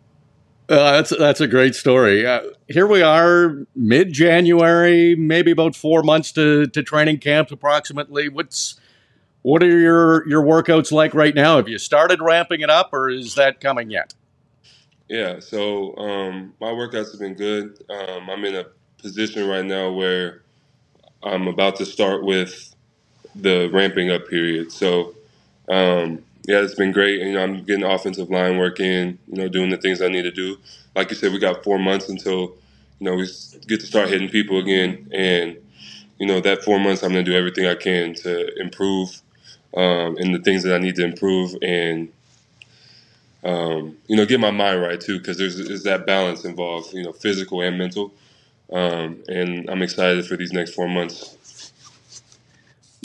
Uh, 0.69 0.91
that's 0.91 1.09
that's 1.17 1.41
a 1.41 1.47
great 1.47 1.73
story. 1.73 2.27
Uh, 2.27 2.41
here 2.67 2.85
we 2.85 3.01
are, 3.01 3.65
mid 3.75 4.13
January, 4.13 5.15
maybe 5.15 5.49
about 5.49 5.75
four 5.75 6.03
months 6.03 6.31
to, 6.33 6.67
to 6.67 6.83
training 6.83 7.17
camp, 7.17 7.51
approximately. 7.51 8.29
What's 8.29 8.79
what 9.41 9.63
are 9.63 9.79
your 9.79 10.27
your 10.29 10.43
workouts 10.43 10.91
like 10.91 11.15
right 11.15 11.33
now? 11.33 11.57
Have 11.57 11.67
you 11.67 11.79
started 11.79 12.21
ramping 12.21 12.61
it 12.61 12.69
up, 12.69 12.93
or 12.93 13.09
is 13.09 13.33
that 13.33 13.59
coming 13.59 13.89
yet? 13.89 14.13
Yeah, 15.07 15.39
so 15.39 15.97
um, 15.97 16.53
my 16.61 16.67
workouts 16.67 17.11
have 17.11 17.19
been 17.19 17.33
good. 17.33 17.83
Um, 17.89 18.29
I'm 18.29 18.45
in 18.45 18.55
a 18.55 18.65
position 18.99 19.47
right 19.47 19.65
now 19.65 19.91
where 19.91 20.43
I'm 21.23 21.47
about 21.47 21.77
to 21.77 21.85
start 21.85 22.23
with 22.23 22.75
the 23.35 23.71
ramping 23.73 24.11
up 24.11 24.27
period. 24.27 24.71
So 24.71 25.15
um, 25.67 26.23
yeah, 26.46 26.62
it's 26.62 26.75
been 26.75 26.91
great. 26.91 27.22
You 27.22 27.34
know, 27.34 27.43
I'm 27.43 27.63
getting 27.63 27.84
offensive 27.84 28.29
line 28.29 28.58
work 28.58 28.79
in. 28.79 29.19
You 29.27 29.38
know, 29.43 29.48
doing 29.50 29.69
the 29.69 29.77
things 29.77 30.01
I 30.01 30.08
need 30.08 30.24
to 30.24 30.31
do. 30.31 30.58
Like 30.96 31.10
you 31.10 31.15
said, 31.15 31.31
we 31.31 31.39
got 31.39 31.63
four 31.63 31.79
months 31.79 32.10
until 32.10 32.55
you 33.00 33.05
know 33.05 33.15
we 33.15 33.27
get 33.67 33.79
to 33.81 33.86
start 33.86 34.10
hitting 34.10 34.29
people 34.29 34.60
again, 34.60 35.10
and 35.13 35.58
you 36.19 36.27
know 36.27 36.41
that 36.41 36.63
four 36.63 36.79
months 36.79 37.03
I'm 37.03 37.12
going 37.13 37.25
to 37.25 37.31
do 37.31 37.38
everything 37.38 37.65
I 37.65 37.75
can 37.75 38.13
to 38.15 38.60
improve 38.60 39.22
um, 39.75 40.17
in 40.17 40.31
the 40.34 40.39
things 40.39 40.63
that 40.63 40.75
I 40.75 40.79
need 40.79 40.96
to 40.96 41.05
improve, 41.05 41.55
and 41.62 42.12
um, 43.43 43.98
you 44.08 44.15
know 44.15 44.25
get 44.25 44.39
my 44.39 44.51
mind 44.51 44.81
right 44.81 45.00
too, 45.00 45.19
because 45.19 45.38
there's, 45.38 45.58
there's 45.67 45.84
that 45.84 46.05
balance 46.05 46.46
involved. 46.46 46.93
You 46.93 47.03
know, 47.03 47.13
physical 47.13 47.62
and 47.62 47.77
mental. 47.77 48.13
Um, 48.74 49.24
and 49.27 49.69
I'm 49.69 49.81
excited 49.81 50.25
for 50.27 50.38
these 50.38 50.53
next 50.53 50.74
four 50.75 50.89
months. 50.89 51.38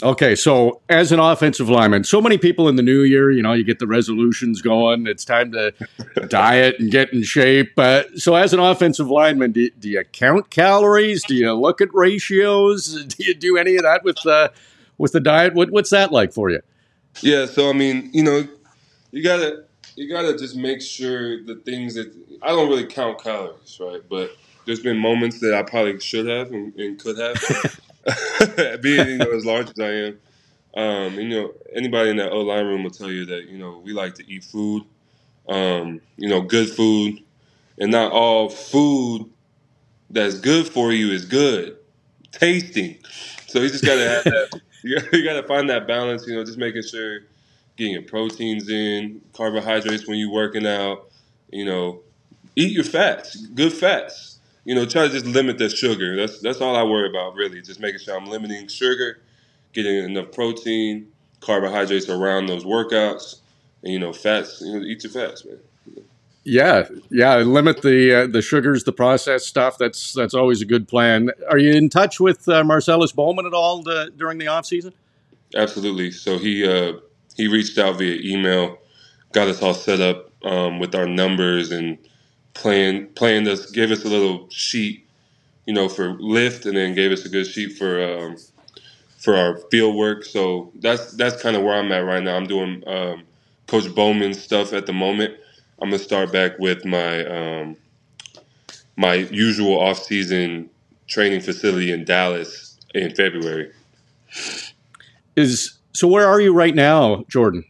Okay, 0.03 0.35
so 0.35 0.81
as 0.89 1.13
an 1.13 1.19
offensive 1.19 1.69
lineman, 1.69 2.03
so 2.03 2.19
many 2.19 2.37
people 2.37 2.67
in 2.67 2.75
the 2.75 2.83
new 2.83 3.03
year, 3.03 3.31
you 3.31 3.41
know, 3.41 3.53
you 3.53 3.63
get 3.63 3.79
the 3.79 3.87
resolutions 3.87 4.61
going. 4.61 5.07
It's 5.07 5.23
time 5.23 5.53
to 5.53 5.73
diet 6.27 6.75
and 6.79 6.91
get 6.91 7.13
in 7.13 7.23
shape. 7.23 7.71
Uh, 7.77 8.03
so, 8.17 8.35
as 8.35 8.53
an 8.53 8.59
offensive 8.59 9.09
lineman, 9.09 9.53
do, 9.53 9.69
do, 9.69 9.87
you 9.87 10.03
count 10.11 10.49
calories? 10.49 11.23
Do 11.23 11.33
you 11.33 11.53
look 11.53 11.79
at 11.79 11.93
ratios? 11.93 13.05
Do 13.15 13.23
you 13.23 13.33
do 13.33 13.55
any 13.55 13.77
of 13.77 13.83
that 13.83 14.03
with 14.03 14.25
uh, 14.25 14.49
with 14.97 15.13
the 15.13 15.21
diet? 15.21 15.53
What, 15.53 15.71
what's 15.71 15.91
that 15.91 16.11
like 16.11 16.33
for 16.33 16.49
you? 16.49 16.61
Yeah, 17.21 17.45
so 17.45 17.69
I 17.69 17.73
mean, 17.73 18.09
you 18.11 18.23
know, 18.23 18.45
you 19.11 19.23
gotta 19.23 19.63
you 19.95 20.09
gotta 20.09 20.37
just 20.37 20.57
make 20.57 20.81
sure 20.81 21.41
the 21.41 21.55
things 21.55 21.95
that 21.95 22.13
I 22.41 22.49
don't 22.49 22.67
really 22.67 22.85
count 22.85 23.23
calories, 23.23 23.77
right? 23.79 24.01
But 24.09 24.35
there's 24.65 24.81
been 24.81 24.97
moments 24.97 25.39
that 25.39 25.53
I 25.53 25.63
probably 25.63 26.01
should 26.01 26.27
have 26.27 26.51
and, 26.51 26.75
and 26.75 26.99
could 26.99 27.17
have. 27.17 27.79
being 28.81 29.07
you 29.07 29.17
know 29.17 29.31
as 29.31 29.45
large 29.45 29.69
as 29.69 29.79
I 29.79 29.91
am. 29.91 30.19
Um, 30.75 31.13
you 31.19 31.29
know, 31.29 31.53
anybody 31.73 32.09
in 32.09 32.17
that 32.17 32.31
O 32.31 32.41
line 32.41 32.65
room 32.65 32.83
will 32.83 32.91
tell 32.91 33.11
you 33.11 33.25
that 33.27 33.49
you 33.49 33.57
know 33.57 33.81
we 33.83 33.93
like 33.93 34.15
to 34.15 34.31
eat 34.31 34.43
food, 34.43 34.83
um, 35.49 36.01
you 36.17 36.29
know, 36.29 36.41
good 36.41 36.69
food, 36.69 37.21
and 37.79 37.91
not 37.91 38.11
all 38.11 38.49
food 38.49 39.29
that's 40.09 40.39
good 40.39 40.67
for 40.67 40.91
you 40.91 41.11
is 41.11 41.25
good, 41.25 41.77
tasting. 42.31 42.97
So 43.47 43.61
you 43.61 43.69
just 43.69 43.85
gotta 43.85 44.07
have 44.07 44.23
that. 44.25 44.61
You 44.83 44.99
gotta, 44.99 45.17
you 45.17 45.23
gotta 45.23 45.47
find 45.47 45.67
that 45.71 45.87
balance. 45.87 46.27
You 46.27 46.35
know, 46.35 46.45
just 46.45 46.59
making 46.59 46.83
sure 46.83 47.21
getting 47.75 47.93
your 47.93 48.03
proteins 48.03 48.69
in, 48.69 49.19
carbohydrates 49.33 50.07
when 50.07 50.19
you're 50.19 50.31
working 50.31 50.67
out. 50.67 51.09
You 51.51 51.65
know, 51.65 52.01
eat 52.55 52.71
your 52.71 52.83
fats, 52.83 53.35
good 53.47 53.73
fats 53.73 54.34
you 54.65 54.73
know, 54.75 54.85
try 54.85 55.07
to 55.07 55.09
just 55.09 55.25
limit 55.25 55.57
the 55.57 55.69
sugar. 55.69 56.17
That's 56.17 56.39
that's 56.41 56.59
all 56.59 56.75
I 56.75 56.83
worry 56.83 57.07
about 57.07 57.35
really. 57.35 57.61
Just 57.61 57.79
making 57.79 57.99
sure 57.99 58.17
I'm 58.17 58.27
limiting 58.27 58.67
sugar, 58.67 59.21
getting 59.73 60.03
enough 60.03 60.31
protein, 60.31 61.11
carbohydrates 61.39 62.09
around 62.09 62.47
those 62.47 62.65
workouts, 62.65 63.37
and 63.83 63.93
you 63.93 63.99
know, 63.99 64.11
fats. 64.11 64.61
You 64.61 64.79
know, 64.79 64.85
eat 64.85 65.03
your 65.03 65.13
fats, 65.13 65.45
man. 65.45 65.59
Yeah, 66.43 66.87
yeah. 67.09 67.37
Limit 67.37 67.81
the 67.81 68.23
uh, 68.23 68.27
the 68.27 68.41
sugars, 68.41 68.83
the 68.83 68.91
processed 68.91 69.47
stuff. 69.47 69.77
That's 69.77 70.13
that's 70.13 70.33
always 70.33 70.61
a 70.61 70.65
good 70.65 70.87
plan. 70.87 71.29
Are 71.49 71.57
you 71.57 71.71
in 71.71 71.89
touch 71.89 72.19
with 72.19 72.47
uh, 72.49 72.63
Marcellus 72.63 73.11
Bowman 73.11 73.45
at 73.45 73.53
all 73.53 73.83
to, 73.83 74.11
during 74.17 74.39
the 74.39 74.47
off 74.47 74.65
season? 74.65 74.93
Absolutely. 75.55 76.11
So 76.11 76.37
he 76.37 76.67
uh, 76.67 76.99
he 77.35 77.47
reached 77.47 77.77
out 77.77 77.97
via 77.97 78.19
email, 78.21 78.79
got 79.31 79.47
us 79.47 79.61
all 79.61 79.73
set 79.73 80.01
up 80.01 80.31
um, 80.43 80.79
with 80.79 80.95
our 80.95 81.07
numbers 81.07 81.71
and 81.71 81.97
playing 82.55 83.07
playing 83.09 83.47
us 83.47 83.69
gave 83.71 83.91
us 83.91 84.03
a 84.03 84.09
little 84.09 84.49
sheet, 84.49 85.07
you 85.67 85.73
know, 85.75 85.87
for 85.87 86.15
lift, 86.19 86.65
and 86.65 86.75
then 86.75 86.95
gave 86.95 87.11
us 87.11 87.25
a 87.25 87.29
good 87.29 87.45
sheet 87.47 87.77
for 87.77 88.03
um, 88.03 88.37
for 89.19 89.35
our 89.35 89.57
field 89.71 89.95
work. 89.95 90.25
So 90.25 90.71
that's 90.79 91.11
that's 91.13 91.41
kind 91.41 91.55
of 91.55 91.63
where 91.63 91.75
I'm 91.75 91.91
at 91.91 91.99
right 91.99 92.23
now. 92.23 92.35
I'm 92.35 92.47
doing 92.47 92.83
um, 92.87 93.23
Coach 93.67 93.93
Bowman's 93.93 94.41
stuff 94.41 94.73
at 94.73 94.87
the 94.87 94.93
moment. 94.93 95.35
I'm 95.81 95.89
gonna 95.89 95.99
start 95.99 96.31
back 96.31 96.57
with 96.59 96.85
my 96.85 97.25
um, 97.25 97.77
my 98.97 99.15
usual 99.15 99.79
off 99.79 100.01
season 100.01 100.69
training 101.07 101.41
facility 101.41 101.91
in 101.91 102.05
Dallas 102.05 102.77
in 102.95 103.13
February. 103.13 103.71
Is 105.35 105.77
so 105.93 106.07
where 106.07 106.27
are 106.27 106.41
you 106.41 106.53
right 106.53 106.75
now, 106.75 107.25
Jordan? 107.29 107.65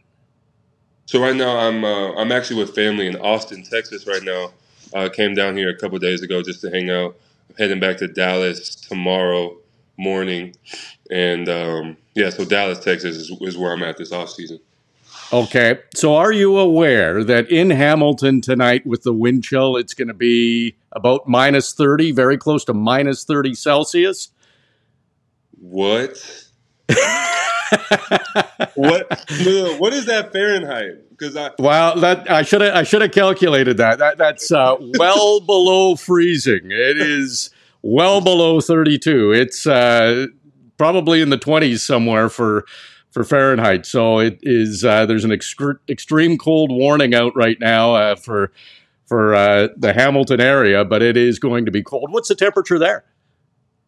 So 1.06 1.20
right 1.20 1.36
now 1.36 1.56
I'm 1.58 1.84
uh, 1.84 2.14
I'm 2.14 2.32
actually 2.32 2.60
with 2.60 2.74
family 2.74 3.06
in 3.06 3.16
Austin, 3.16 3.62
Texas. 3.62 4.06
Right 4.06 4.22
now, 4.22 4.52
uh, 4.94 5.08
came 5.08 5.34
down 5.34 5.56
here 5.56 5.70
a 5.70 5.76
couple 5.76 5.98
days 5.98 6.22
ago 6.22 6.42
just 6.42 6.60
to 6.62 6.70
hang 6.70 6.90
out. 6.90 7.16
I'm 7.50 7.56
heading 7.56 7.80
back 7.80 7.98
to 7.98 8.08
Dallas 8.08 8.74
tomorrow 8.74 9.56
morning, 9.96 10.54
and 11.10 11.48
um, 11.48 11.96
yeah, 12.14 12.30
so 12.30 12.44
Dallas, 12.44 12.78
Texas 12.78 13.16
is, 13.16 13.30
is 13.40 13.56
where 13.58 13.72
I'm 13.72 13.82
at 13.82 13.96
this 13.96 14.12
off 14.12 14.30
season. 14.30 14.60
Okay, 15.32 15.80
so 15.94 16.14
are 16.14 16.32
you 16.32 16.56
aware 16.58 17.24
that 17.24 17.50
in 17.50 17.70
Hamilton 17.70 18.40
tonight 18.40 18.86
with 18.86 19.02
the 19.02 19.12
wind 19.12 19.42
chill, 19.42 19.76
it's 19.76 19.94
going 19.94 20.08
to 20.08 20.14
be 20.14 20.76
about 20.92 21.26
minus 21.26 21.72
thirty, 21.72 22.12
very 22.12 22.38
close 22.38 22.64
to 22.66 22.74
minus 22.74 23.24
thirty 23.24 23.54
Celsius? 23.54 24.28
What? 25.58 26.46
what? 28.74 29.08
What 29.78 29.92
is 29.92 30.06
that 30.06 30.30
Fahrenheit? 30.32 31.10
Because 31.10 31.36
I 31.36 31.50
well, 31.58 31.96
that 32.00 32.30
I 32.30 32.42
should 32.42 32.60
have 32.60 32.74
I 32.74 32.82
should 32.82 33.02
have 33.02 33.12
calculated 33.12 33.76
that. 33.78 33.98
That 33.98 34.18
that's 34.18 34.50
uh, 34.50 34.76
well 34.98 35.40
below 35.46 35.96
freezing. 35.96 36.70
It 36.70 36.98
is 36.98 37.50
well 37.82 38.20
below 38.20 38.60
thirty 38.60 38.98
two. 38.98 39.32
It's 39.32 39.66
uh, 39.66 40.26
probably 40.76 41.20
in 41.20 41.30
the 41.30 41.38
twenties 41.38 41.82
somewhere 41.82 42.28
for 42.28 42.64
for 43.10 43.24
Fahrenheit. 43.24 43.86
So 43.86 44.18
it 44.18 44.38
is. 44.42 44.84
Uh, 44.84 45.06
there's 45.06 45.24
an 45.24 45.30
extre- 45.30 45.78
extreme 45.88 46.36
cold 46.36 46.70
warning 46.70 47.14
out 47.14 47.34
right 47.34 47.58
now 47.60 47.94
uh, 47.94 48.16
for 48.16 48.52
for 49.06 49.34
uh, 49.34 49.68
the 49.76 49.92
Hamilton 49.92 50.40
area, 50.40 50.84
but 50.84 51.02
it 51.02 51.16
is 51.16 51.38
going 51.38 51.64
to 51.64 51.70
be 51.70 51.82
cold. 51.82 52.12
What's 52.12 52.28
the 52.28 52.34
temperature 52.34 52.78
there? 52.78 53.04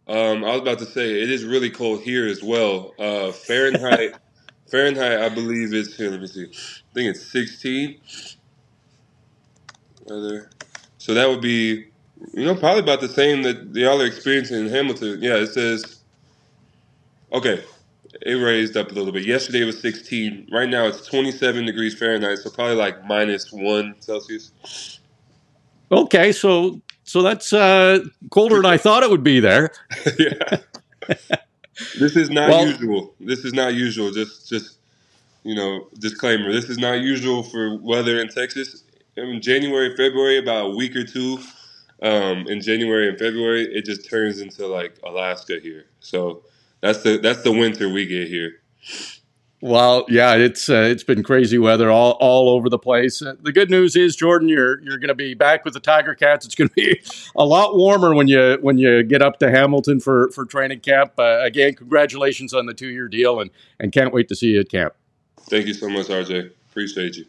Um, 0.06 0.42
I 0.42 0.52
was 0.52 0.62
about 0.62 0.78
to 0.78 0.86
say 0.86 1.22
it 1.22 1.30
is 1.30 1.44
really 1.44 1.68
cold 1.68 2.00
here 2.00 2.26
as 2.26 2.42
well. 2.42 2.94
Uh, 2.98 3.30
Fahrenheit, 3.30 4.14
Fahrenheit, 4.70 5.20
I 5.20 5.28
believe 5.30 5.74
is 5.74 5.96
here. 5.96 6.10
Let 6.10 6.20
me 6.20 6.26
see. 6.26 6.44
I 6.44 6.94
think 6.94 7.16
it's 7.16 7.26
16. 7.32 8.00
Rather, 10.08 10.50
so 10.98 11.14
that 11.14 11.28
would 11.28 11.40
be, 11.42 11.86
you 12.34 12.44
know, 12.44 12.54
probably 12.54 12.80
about 12.82 13.00
the 13.00 13.08
same 13.08 13.42
that 13.42 13.74
y'all 13.74 14.00
are 14.00 14.06
experiencing 14.06 14.66
in 14.66 14.68
Hamilton. 14.70 15.18
Yeah, 15.22 15.36
it 15.36 15.48
says. 15.48 16.00
Okay, 17.32 17.62
it 18.22 18.34
raised 18.34 18.76
up 18.76 18.90
a 18.90 18.94
little 18.94 19.12
bit. 19.12 19.26
Yesterday 19.26 19.62
it 19.62 19.66
was 19.66 19.80
16. 19.80 20.48
Right 20.52 20.68
now 20.68 20.86
it's 20.86 21.06
27 21.06 21.66
degrees 21.66 21.98
Fahrenheit, 21.98 22.38
so 22.38 22.50
probably 22.50 22.76
like 22.76 23.04
minus 23.06 23.52
one 23.52 23.96
Celsius. 24.00 24.52
Okay, 25.92 26.32
so 26.32 26.80
so 27.04 27.22
that's 27.22 27.52
uh, 27.52 28.00
colder 28.30 28.56
than 28.56 28.66
I 28.66 28.78
thought 28.78 29.02
it 29.02 29.10
would 29.10 29.24
be 29.24 29.40
there. 29.40 29.70
yeah. 30.18 30.58
This 31.98 32.16
is 32.16 32.30
not 32.30 32.50
well, 32.50 32.66
usual. 32.66 33.14
This 33.20 33.44
is 33.44 33.52
not 33.52 33.74
usual. 33.74 34.10
Just, 34.12 34.48
just 34.48 34.78
you 35.44 35.54
know, 35.54 35.88
disclaimer. 35.98 36.52
This 36.52 36.66
is 36.66 36.78
not 36.78 37.00
usual 37.00 37.42
for 37.42 37.76
weather 37.78 38.20
in 38.20 38.28
Texas. 38.28 38.84
In 39.16 39.40
January, 39.40 39.96
February, 39.96 40.38
about 40.38 40.66
a 40.66 40.76
week 40.76 40.94
or 40.96 41.04
two, 41.04 41.38
um, 42.02 42.46
in 42.48 42.60
January 42.60 43.08
and 43.08 43.18
February, 43.18 43.64
it 43.64 43.84
just 43.84 44.08
turns 44.08 44.40
into 44.40 44.66
like 44.66 44.98
Alaska 45.04 45.58
here. 45.60 45.86
So 46.00 46.44
that's 46.80 47.02
the 47.02 47.18
that's 47.18 47.42
the 47.42 47.52
winter 47.52 47.88
we 47.88 48.06
get 48.06 48.28
here. 48.28 48.60
Well, 49.60 50.06
yeah, 50.08 50.34
it's 50.34 50.68
uh, 50.68 50.86
it's 50.88 51.02
been 51.02 51.24
crazy 51.24 51.58
weather 51.58 51.90
all, 51.90 52.12
all 52.20 52.48
over 52.48 52.68
the 52.68 52.78
place. 52.78 53.20
Uh, 53.20 53.34
the 53.42 53.52
good 53.52 53.70
news 53.70 53.96
is, 53.96 54.14
Jordan, 54.14 54.48
you're 54.48 54.80
you're 54.82 54.98
going 54.98 55.08
to 55.08 55.16
be 55.16 55.34
back 55.34 55.64
with 55.64 55.74
the 55.74 55.80
Tiger 55.80 56.14
Cats. 56.14 56.46
It's 56.46 56.54
going 56.54 56.68
to 56.68 56.74
be 56.74 57.02
a 57.34 57.44
lot 57.44 57.76
warmer 57.76 58.14
when 58.14 58.28
you 58.28 58.58
when 58.60 58.78
you 58.78 59.02
get 59.02 59.20
up 59.20 59.40
to 59.40 59.50
Hamilton 59.50 59.98
for 59.98 60.30
for 60.30 60.44
training 60.44 60.80
camp. 60.80 61.12
Uh, 61.18 61.40
again, 61.42 61.74
congratulations 61.74 62.54
on 62.54 62.66
the 62.66 62.74
two 62.74 62.88
year 62.88 63.08
deal, 63.08 63.40
and 63.40 63.50
and 63.80 63.90
can't 63.90 64.14
wait 64.14 64.28
to 64.28 64.36
see 64.36 64.48
you 64.48 64.60
at 64.60 64.68
camp. 64.68 64.94
Thank 65.50 65.66
you 65.66 65.74
so 65.74 65.88
much, 65.88 66.06
RJ. 66.06 66.52
Appreciate 66.70 67.16
you. 67.16 67.24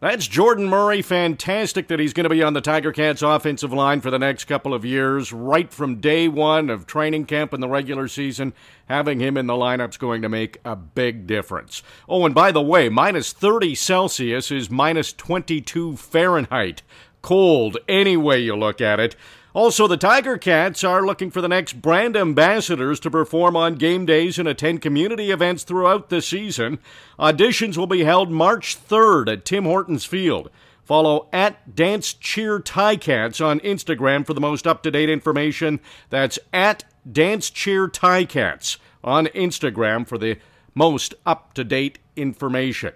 That's 0.00 0.28
Jordan 0.28 0.66
Murray. 0.66 1.02
Fantastic 1.02 1.88
that 1.88 1.98
he's 1.98 2.12
going 2.12 2.22
to 2.22 2.30
be 2.30 2.40
on 2.40 2.52
the 2.52 2.60
Tiger 2.60 2.92
Cats 2.92 3.20
offensive 3.20 3.72
line 3.72 4.00
for 4.00 4.12
the 4.12 4.18
next 4.18 4.44
couple 4.44 4.72
of 4.72 4.84
years. 4.84 5.32
Right 5.32 5.72
from 5.72 6.00
day 6.00 6.28
one 6.28 6.70
of 6.70 6.86
training 6.86 7.24
camp 7.24 7.52
in 7.52 7.60
the 7.60 7.68
regular 7.68 8.06
season, 8.06 8.54
having 8.88 9.18
him 9.18 9.36
in 9.36 9.48
the 9.48 9.54
lineup's 9.54 9.96
going 9.96 10.22
to 10.22 10.28
make 10.28 10.58
a 10.64 10.76
big 10.76 11.26
difference. 11.26 11.82
Oh, 12.08 12.24
and 12.24 12.32
by 12.32 12.52
the 12.52 12.62
way, 12.62 12.88
minus 12.88 13.32
30 13.32 13.74
Celsius 13.74 14.52
is 14.52 14.70
minus 14.70 15.12
22 15.12 15.96
Fahrenheit. 15.96 16.82
Cold 17.20 17.76
any 17.88 18.16
way 18.16 18.38
you 18.38 18.54
look 18.54 18.80
at 18.80 19.00
it. 19.00 19.16
Also, 19.54 19.86
the 19.86 19.96
Tiger 19.96 20.36
Cats 20.36 20.84
are 20.84 21.04
looking 21.04 21.30
for 21.30 21.40
the 21.40 21.48
next 21.48 21.80
brand 21.80 22.16
ambassadors 22.16 23.00
to 23.00 23.10
perform 23.10 23.56
on 23.56 23.74
game 23.74 24.04
days 24.04 24.38
and 24.38 24.46
attend 24.46 24.82
community 24.82 25.30
events 25.30 25.64
throughout 25.64 26.10
the 26.10 26.20
season. 26.20 26.78
Auditions 27.18 27.76
will 27.76 27.86
be 27.86 28.04
held 28.04 28.30
March 28.30 28.78
3rd 28.78 29.32
at 29.32 29.44
Tim 29.44 29.64
Hortons 29.64 30.04
Field. 30.04 30.50
Follow 30.84 31.28
at 31.32 31.74
Dance 31.74 32.14
Cheer 32.14 32.60
Ticats 32.60 33.44
on 33.44 33.60
Instagram 33.60 34.24
for 34.24 34.32
the 34.32 34.40
most 34.40 34.66
up 34.66 34.82
to 34.82 34.90
date 34.90 35.10
information. 35.10 35.80
That's 36.08 36.38
at 36.52 36.84
Dance 37.10 37.50
Cheer 37.50 37.88
Ticats 37.88 38.78
on 39.02 39.26
Instagram 39.28 40.06
for 40.06 40.18
the 40.18 40.38
most 40.74 41.14
up 41.26 41.54
to 41.54 41.64
date 41.64 41.98
information. 42.16 42.92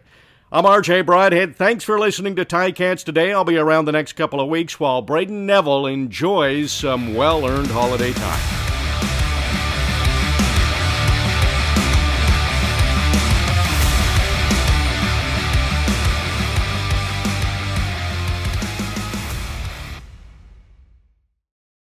I'm 0.54 0.64
RJ 0.64 1.06
Broadhead. 1.06 1.56
Thanks 1.56 1.82
for 1.82 1.98
listening 1.98 2.36
to 2.36 2.44
Ticats 2.44 3.04
today. 3.04 3.32
I'll 3.32 3.42
be 3.42 3.56
around 3.56 3.86
the 3.86 3.92
next 3.92 4.12
couple 4.12 4.38
of 4.38 4.50
weeks 4.50 4.78
while 4.78 5.00
Braden 5.00 5.46
Neville 5.46 5.86
enjoys 5.86 6.70
some 6.70 7.14
well 7.14 7.46
earned 7.46 7.68
holiday 7.68 8.12
time. 8.12 8.61